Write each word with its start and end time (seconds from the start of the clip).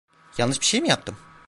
Yanlış 0.37 0.59
bir 0.61 0.65
şey 0.65 0.81
mi 0.81 0.87
yaptım? 0.89 1.17